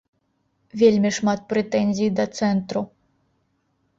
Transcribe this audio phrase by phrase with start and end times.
[0.81, 2.81] Вельмі шмат прэтэнзій да цэнтру.